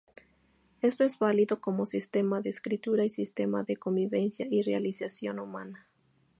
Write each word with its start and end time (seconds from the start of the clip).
Esto 0.81 1.03
es 1.03 1.19
válido 1.19 1.61
como 1.61 1.85
sistema 1.85 2.41
de 2.41 2.49
escritura 2.49 3.05
y 3.05 3.09
sistema 3.11 3.61
de 3.63 3.77
convivencia 3.77 4.47
y 4.49 4.63
realización 4.63 5.37
humana. 5.37 5.87